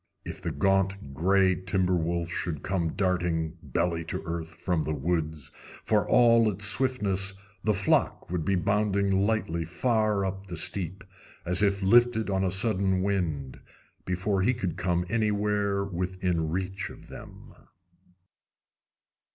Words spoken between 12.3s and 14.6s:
on a sudden wind, before he